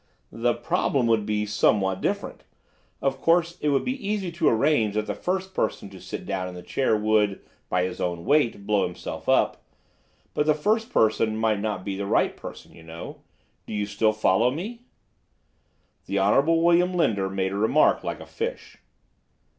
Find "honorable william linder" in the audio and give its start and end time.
16.17-17.29